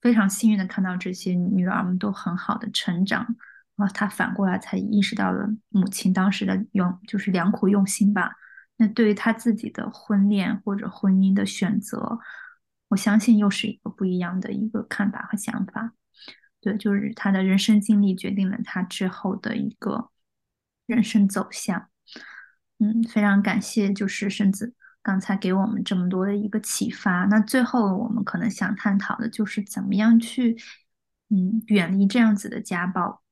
[0.01, 3.27] 非常幸运的看到这些女儿们都很好的成长，
[3.75, 8.31] 然后她反过来才意识到了母亲当时的用就是良苦用心吧。
[8.77, 12.21] 那对于她自己的婚恋或者婚姻的选择，
[12.87, 15.93] 我相信又是一个不一样的一个看法和想法。
[16.61, 20.11] 对，就是他的人生经历决定了他之后的一个
[20.87, 21.89] 人生走向。
[22.79, 27.25] 嗯，非常感谢，就是甚至刚才给我们这么多的一个启发。
[27.27, 30.57] 那最后我们可能想探讨的就是怎么样去，
[31.31, 33.23] 嗯，远离这样子的家暴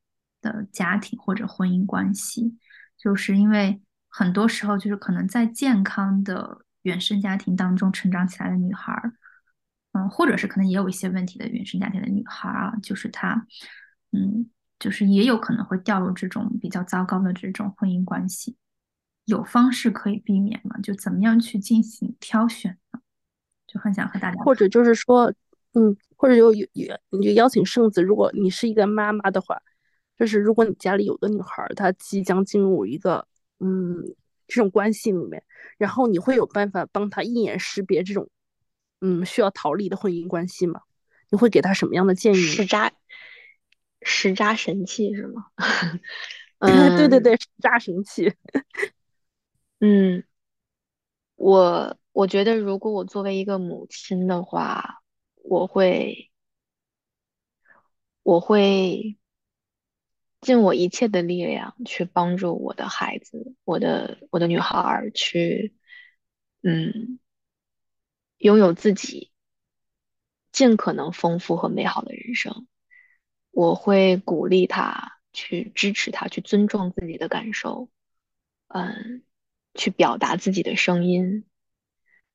[0.40, 2.58] 的家庭或者婚姻关系。
[2.96, 9.12] 就是因为很多时候，就是可能在健康的原生家庭当中成长起来的女孩儿。
[9.96, 13.46] 嗯，或者是可能也有一些问题的原生家庭的女孩啊，就是她，
[14.12, 18.56] 嗯，就是也有可能会掉入这种比较糟糕的这种婚姻关系。
[19.24, 20.78] 有方式可以避免吗？
[20.82, 23.00] 就怎么样去进行挑选呢？
[23.66, 25.32] 就很想和大家，或者就是说，
[25.72, 29.58] 嗯，或者有有有，你就邀请圣子，如果你是一个妈妈的话，
[30.18, 33.26] 就是如果你家里有个女孩，她即将进入一个
[33.60, 33.96] 嗯
[34.46, 35.42] 这种关系里面，
[35.78, 38.28] 然后你会有办法帮她一眼识别这种。
[39.00, 40.80] 嗯，需要逃离的婚姻关系吗？
[41.30, 42.36] 你会给他什么样的建议？
[42.36, 42.92] 石渣，
[44.02, 45.46] 实渣神器是吗？
[46.58, 48.32] 嗯， 对对对，石渣神器。
[49.80, 50.24] 嗯，
[51.34, 55.02] 我我觉得，如果我作为一个母亲的话，
[55.44, 56.30] 我会，
[58.22, 59.18] 我会
[60.40, 65.74] 尽我一切的力量去帮助我的孩子，我的我的女孩去，
[66.62, 67.18] 嗯。
[68.38, 69.32] 拥有自己
[70.52, 72.66] 尽可能丰富和美好的人生，
[73.50, 77.90] 我会鼓励他，去支持他，去尊重自己的感受，
[78.68, 79.22] 嗯，
[79.74, 81.44] 去表达自己的声音，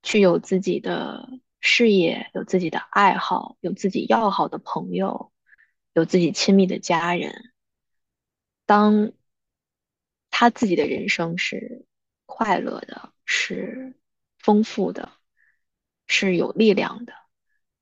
[0.03, 5.31] 去有自己的事业，有自己的爱好，有自己要好的朋友，
[5.93, 7.51] 有自己亲密的家人。
[8.65, 9.11] 当
[10.29, 11.85] 他自己的人生是
[12.25, 13.95] 快乐的，是
[14.37, 15.11] 丰富的。
[16.11, 17.13] 是有力量的，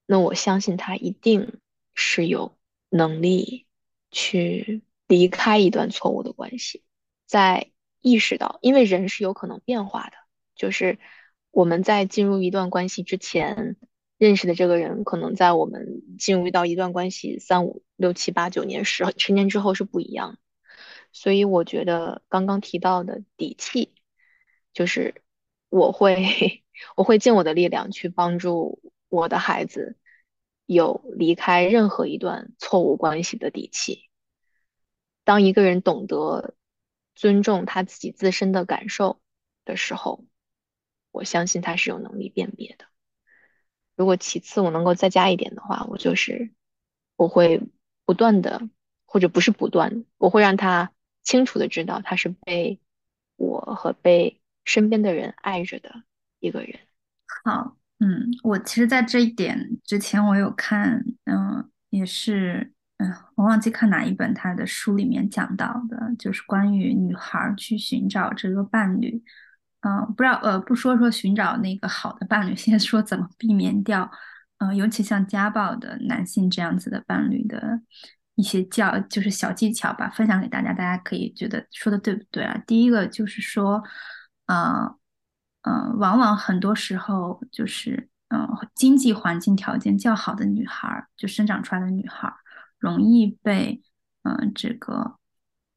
[0.05, 1.59] 那我相信他一定
[1.95, 2.55] 是有
[2.89, 3.65] 能力
[4.11, 6.83] 去离开一段错误的关系，
[7.25, 10.13] 在意识到，因为人是有可能变化的，
[10.55, 10.99] 就是
[11.49, 13.77] 我们在进入一段关系之前
[14.19, 20.37] 认识的这个人，可能在我们进入到一段关系三五六七八九年十十年之后是不一样。
[21.11, 23.95] 所以我觉得刚刚提到的底气，
[24.71, 25.23] 就是
[25.69, 26.63] 我会
[26.95, 29.97] 我会尽我的力量去帮助我的孩子
[30.65, 34.09] 有离开任何一段错误关系的底气。
[35.23, 36.55] 当一个人懂得
[37.15, 39.21] 尊重他自己自身的感受
[39.65, 40.25] 的时候，
[41.11, 42.85] 我相信他是有能力辨别的。
[43.95, 46.51] 如果其次我能够再加一点的话，我就是
[47.15, 47.61] 我会
[48.05, 48.69] 不断的，
[49.05, 50.91] 或者不是不断，我会让他。
[51.21, 52.79] 清楚的知道他是被
[53.35, 56.01] 我和被身边的人爱着的
[56.39, 56.69] 一个人。
[57.43, 69.23] 好，嗯，我其实，在这一点之前，我有看，嗯，也是，嗯，我忘记看哪一本他的书里面讲到的，就是关于女孩去寻找这个伴侣，
[69.81, 74.09] 嗯，不知道，呃，不说说寻找那个好的伴侣， 先说怎么避免掉，
[74.59, 77.81] 嗯，尤其像家暴的男性这样子的伴侣的。
[78.35, 82.57] 一些教就是小技巧吧，分享给大家，大家可以觉得说的对不对啊？
[82.65, 83.83] 第一个就是说，
[84.45, 84.95] 呃，
[85.61, 92.33] 呃，往往很多时候就是，嗯，经济环境条件较好的女孩，就生长出来的女孩，
[92.77, 93.81] 容易被，
[94.23, 95.17] 嗯，这个，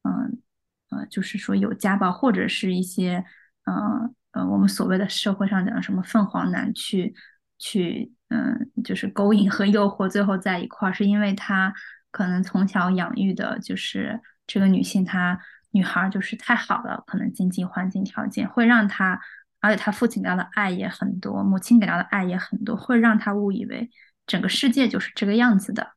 [0.03, 0.41] 嗯，
[0.89, 3.23] 呃，就是说有家暴或者是一些，
[3.65, 7.13] 呃，呃，我们所谓的社会上讲什么凤凰男去，
[7.57, 11.73] 去，嗯，就是勾引和诱惑，最后在一块儿，是因为他。
[12.13, 15.39] 可能从小养育的就是这个女性，她
[15.71, 19.19] 女孩就是太好了，可能经济环境条件会让她，
[19.63, 23.89] 而且他父亲给他的爱也很多，母亲给他的爱也很多，会让他误以为
[24.27, 25.93] 整个世界就是这个样子的，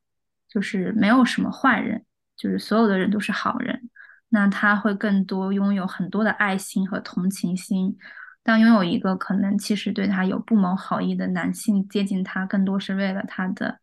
[0.49, 2.05] 就是没有什么坏人，
[2.37, 3.89] 就是所有的人都是好人。
[4.29, 7.97] 那他会更多拥有很多的爱心和同情心。
[8.43, 13.79] 当拥有一个可能其实对他有不谋好意的男性接近他，更多是为了他的。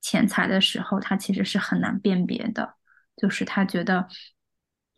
[0.00, 2.74] 钱财的时候，他其实是很难辨别的。
[3.16, 4.06] 就是他觉得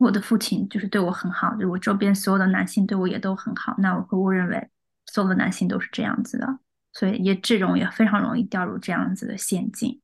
[0.00, 4.70] 我的父亲就是对我很好，就我周边所有的男性对我也都很好，那我会误认为
[5.04, 6.58] 所有的男性都是这样子的，
[6.94, 10.00] 所以也这种也非常容易掉入这样子的陷阱。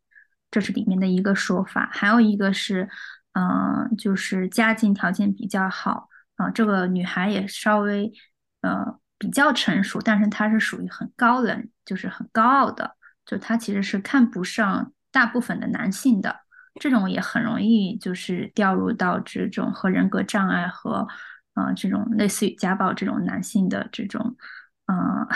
[0.50, 1.88] 这是里面的一个说法。
[1.92, 2.88] 还有一个是，
[3.32, 8.12] 嗯，就是家境条件比较好啊，这个女孩也稍微
[8.60, 12.96] 呃比较成熟，但是她是属于很高冷，就是很高傲的。
[13.24, 16.36] 就她其实是看不上大部分的男性的，
[16.78, 21.06] 这种也很容易就是掉入到这种和人格障碍和，
[21.54, 24.36] 呃，这种类似于家暴这种男性的这种，
[24.86, 25.26] 嗯，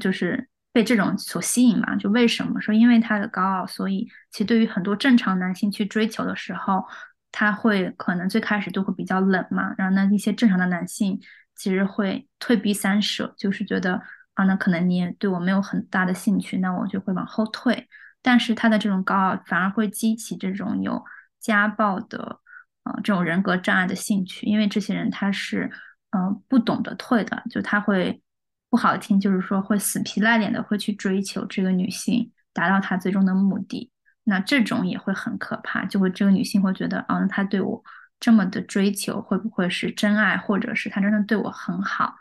[0.00, 1.96] 就是被这种所吸引嘛。
[1.96, 6.84] 就为什么说因为他的高傲，所以其实对于很多正常男性去追求的时候，
[7.30, 9.74] 他会可能最开始都会比较冷嘛。
[9.76, 11.20] 然后呢，一些正常的男性
[11.54, 14.02] 其实会退避三舍，就是觉得。
[14.36, 17.88] 啊，那可能你也对我没有很大的兴趣，那我就会往后退。
[18.22, 21.04] 但是他的这种高傲反而会激起这种有
[21.40, 22.40] 家暴的，
[22.84, 25.70] 呃，这种人格障碍的兴趣，因为这些人他是，
[26.10, 28.20] 呃，不懂得退的，就他会
[28.68, 33.90] 不好听，就是说会死皮赖脸的会去追求这个女性，达到他最终的目的。
[34.24, 37.82] 那这种也会很可怕，就会这个女性会觉得，嗯，他对我
[38.18, 42.14] 这么的追求，会不会是真爱，或者是他真的对我很好？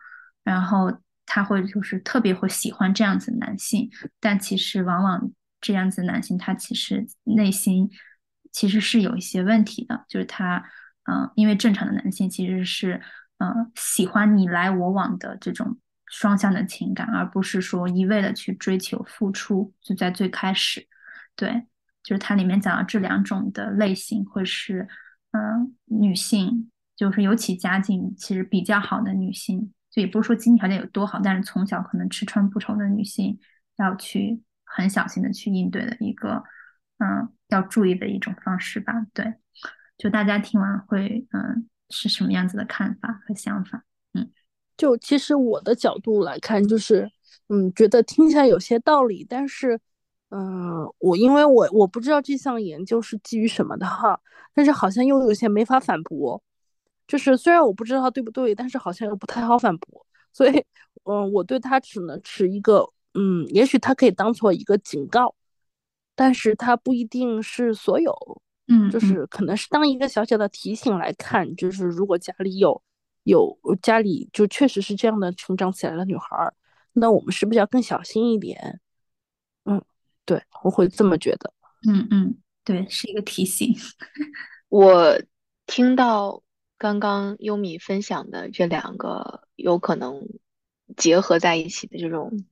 [0.43, 0.91] 然后。
[1.27, 7.89] 他会就是特别会喜欢这样子男性，但其实往往这样子男性他其实内心
[8.51, 10.63] 其实是有一些问题的，就是他
[11.03, 13.01] 嗯，因为正常的男性其实是
[13.37, 19.73] 嗯喜欢你来我往的这种双向的情感，而不是说一味的去追求付出。
[19.81, 20.87] 就在最开始，
[21.35, 21.65] 对，
[22.03, 24.87] 就是它里面讲的这两种的类型会是
[25.31, 29.71] 嗯女性，就是尤其家境其实比较好的女性。
[29.91, 33.39] 就也不是说经济条件有多好，但是从小可能吃穿不愁的女性，
[33.77, 34.41] 要去
[34.75, 36.43] 很小心的去应对的一个，
[36.99, 38.93] 嗯，要注意的一种方式吧。
[39.13, 39.33] 对，
[39.97, 43.85] 就大家听完会，嗯，是什么样子的看法和想法？
[44.13, 44.29] 嗯，
[44.75, 47.09] 就其实我的角度来看，就是，
[47.47, 49.79] 嗯，觉得听起来有些道理，但是，
[50.29, 54.19] 嗯，我因为我我不知道这项研究是基于什么的哈，
[54.53, 56.41] 但是好像又有些没法反驳。
[57.07, 60.65] 就是虽然我不知道对不对，但是好像又不太好反驳，所以，
[61.03, 62.83] 嗯，我对他只能持一个，
[63.15, 65.33] 嗯，也许他可以当做一个警告，
[66.13, 68.13] 但是他不一定是所有，
[68.67, 72.81] 嗯，就是可能是当一个小小的提醒来看，就是如果家里有
[73.23, 76.53] 有家里就确实是这样的成长起来的女孩，
[76.93, 78.79] 那我们是不是要更小心一点？
[79.65, 79.81] 嗯，
[80.25, 81.53] 对，我会这么觉得。
[81.87, 83.75] 嗯嗯，对，是一个提醒。
[84.69, 85.19] 我。
[85.67, 86.43] 听到
[86.77, 90.21] 刚刚优米分享的这两个有可能
[90.95, 92.45] 结合在一起的这种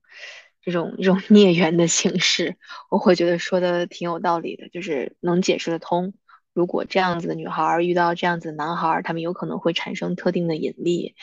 [0.64, 2.58] 这种这种孽缘的形式，
[2.90, 6.14] 我会觉得说的挺有道理的，就是能解释得通。
[6.54, 11.16] 如果这样子的女孩遇到这样子的男孩，他们有可能会产生特定的引力，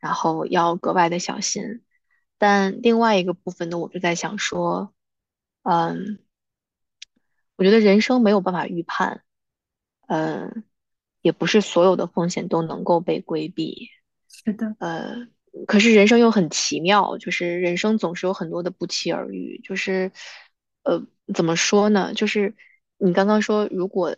[0.00, 1.82] 然后要格外的小心。
[2.38, 4.94] 但另外一个部分呢，我就在想说，
[5.62, 6.18] 嗯，
[7.56, 9.22] 我觉得人生没有办法预判，
[10.06, 10.64] 嗯，
[11.20, 13.90] 也不是所有的风险都能够被规避。
[14.28, 15.26] 是的，呃，
[15.66, 20.12] 可是人生又很奇妙，就是人生总是有很多的不期而遇，就是，
[20.82, 22.14] 呃，怎么说呢？
[22.14, 22.54] 就是
[22.96, 24.16] 你刚刚说，如果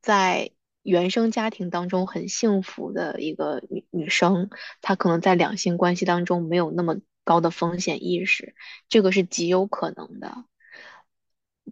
[0.00, 0.50] 在
[0.82, 4.48] 原生家庭当中很幸福的一个女女生，
[4.80, 8.54] 她可能在两性关系当中没有那么高的风险意识，
[8.88, 10.44] 这个是极有可能的。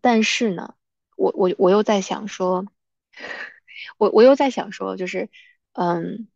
[0.03, 0.75] 但是呢，
[1.17, 2.67] 我我我又在想说，
[3.99, 5.31] 我我又在想说，就是，
[5.73, 6.29] 嗯，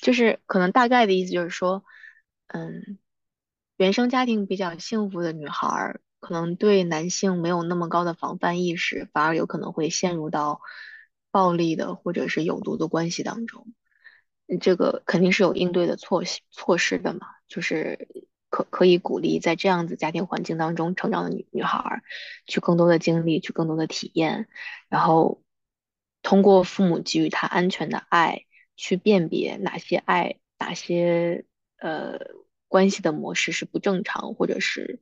[0.00, 1.84] 就是可能大概的意思就是说，
[2.48, 2.98] 嗯，
[3.76, 10.60] 原生家庭比较幸福的女孩儿，可能对男性没有那么高的防范意识，反而有可能会陷入到
[11.30, 13.72] 暴力的或者是有毒的关系当中。
[14.60, 18.28] 这个肯定是有应对的措措施的嘛，就是。
[18.50, 22.04] 可可以鼓励在这样子家庭环境当中成长的女女孩儿，
[22.46, 24.46] 去更多的经历，去更多的体验，
[24.88, 25.42] 然后
[26.22, 28.44] 通过父母给予她安全的爱，
[28.76, 31.44] 去辨别哪些爱，哪些
[31.78, 32.18] 呃
[32.68, 35.00] 关系的模式是不正常，或者是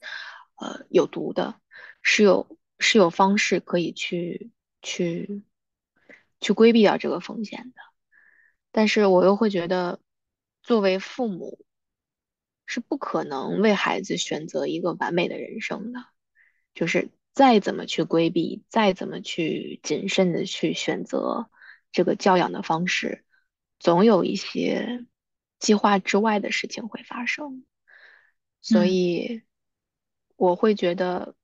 [0.57, 1.61] 呃有毒的，
[2.03, 4.51] 是有是有方式可以去
[4.81, 5.43] 去
[6.41, 7.81] 去规避掉这个风险的。
[8.70, 10.01] 但是我又会觉得，
[10.62, 11.64] 作为父母。
[12.64, 16.07] 是不可能为孩子选择一个完美的人生的，
[16.73, 21.51] 就是再怎么去规避，再怎么去谨慎的去选择
[21.91, 23.27] 这个教养的方式，
[23.83, 25.05] 总有一些
[25.59, 27.64] 计划之外的事情会发生。
[28.61, 29.43] 所以
[30.37, 31.35] 我会觉得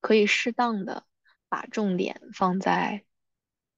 [0.00, 1.06] 可以适当的
[1.48, 3.04] 把重点放在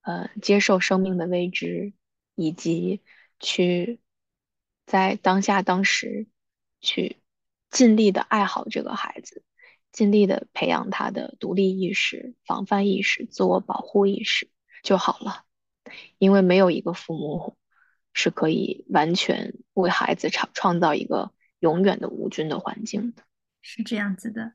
[0.00, 1.92] 呃接受生命的未知，
[2.34, 3.02] 以及
[3.38, 4.00] 去
[4.86, 6.26] 在当下当时。
[6.84, 7.22] 去
[7.70, 9.44] 尽力的爱好这个孩子，
[9.92, 14.50] 尽力的培养他的独立意识、防范意识、自我保护意识
[14.82, 15.44] 就好了。
[16.18, 17.56] 因为没有一个父母
[18.12, 23.22] 是可以完全为孩子创创造一个永远的无菌的环境的。
[23.60, 24.54] 是这样子的。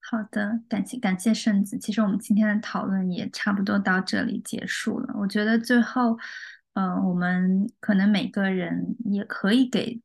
[0.00, 1.78] 好的，感谢感谢圣子。
[1.78, 5.14] 其实我们今天的讨论也差不多到这里结束了。
[5.18, 6.16] 我觉得最后，
[6.72, 10.00] 嗯，我们可能每个人也可以给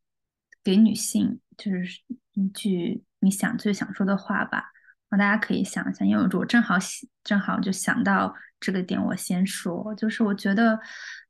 [0.63, 1.39] 给女性。
[1.55, 2.01] 就是
[2.33, 4.72] 一句你想最想说的话吧，
[5.17, 6.75] 大家可以想一想，因为我正好
[7.23, 10.79] 正好就想到这个点，我先说，就是我觉得，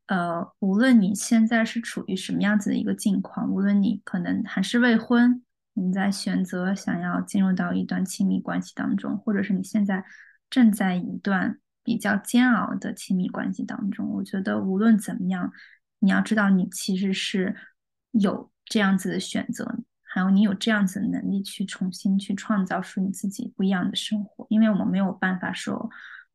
[0.07, 10.03] 呃，无论你现在是处于什么样子的一个境况，无论你可能还是未婚，你在选择想要进入到一段亲密关系当中，或者是你现在
[10.49, 15.51] 正在一段比较煎熬的亲密关系当中，我觉得无论怎么样，
[15.99, 17.55] 你要知道你其实是
[18.11, 19.79] 有这样子的选择。
[20.13, 25.89] 还有你有这样子的能力去重新去创造出你自己不一样的生活，因为我们没有办法说，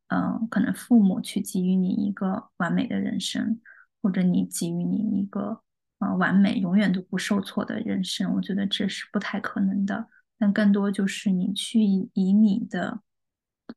[0.07, 3.61] 嗯，可能父母去给予你一个完美的人生，
[4.01, 5.61] 或者你给予你一个
[5.99, 10.09] 呃完美永远都不受挫的人生，我觉得这是不太可能的。
[10.37, 12.99] 但更多就是你去以你的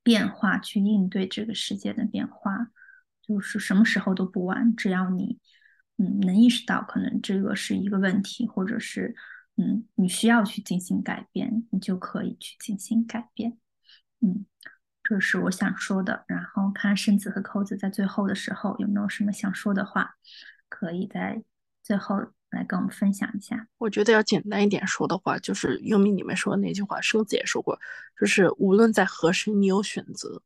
[0.02, 2.72] 变化去应对这个世界的变化，
[3.22, 5.38] 就是什么时候都不晚，只要你
[5.98, 9.14] 嗯能意识到可能这个是一个问题，或者是。
[9.56, 13.58] 嗯，你需要去进行改变，你就可以去进行改变。
[14.20, 14.46] 嗯，
[15.04, 16.24] 这是我想说的。
[16.26, 20.16] 然后看圣子和扣子在最后的时候有没有什么想说的话，
[20.70, 21.44] 可以在
[21.82, 22.16] 最后
[22.50, 23.68] 来跟我们分享一下。
[23.76, 27.78] 我觉得要简单一点说的话，就是优米你们说的那句话，生子也说过，
[28.18, 30.42] 就是无论在何时，你有选择。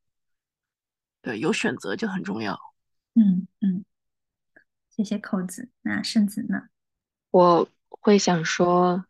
[1.23, 2.59] 对，有选择就很重要。
[3.15, 3.85] 嗯嗯，
[4.91, 5.71] 谢谢扣子。
[5.83, 6.69] 那圣子呢？
[7.31, 7.69] 我。
[7.89, 9.07] 会想说，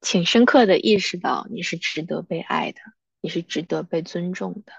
[0.00, 2.80] 请深刻的意识到你是值得被爱的，
[3.20, 4.72] 你是值得被尊重的，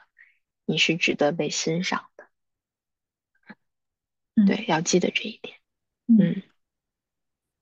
[0.65, 2.25] 你是值得被欣赏的。
[4.35, 5.57] 嗯对，要记得这一点。
[6.07, 6.41] 嗯，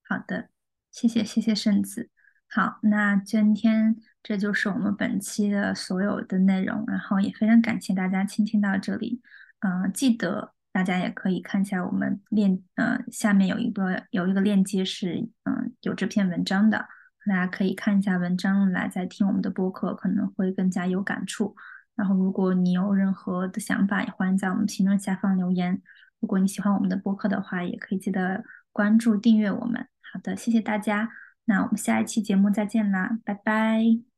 [0.04, 0.50] 好的，
[0.92, 2.10] 谢谢谢谢圣子。
[2.48, 9.22] 好，那今天这就是我们本期的所有的内容，然后也非常感谢大家倾听到这里。
[9.60, 10.54] 嗯，记得。
[10.78, 16.86] 大家也可以看一下我们链，呃，下面有一个有一个链接是，嗯，有这篇文章的，
[17.26, 21.56] 大家可以看一下文章来再听我们的播客，可能会更加有感触。
[21.96, 25.82] 然后，如果你有任何的想法，也欢迎在我们评论下方留言。
[26.20, 29.88] 如果你喜欢我们的播客的话，也可以记得关注订阅我们。
[30.14, 31.10] 好的，谢谢大家，
[31.46, 34.17] 那我们下一期节目再见啦，拜拜。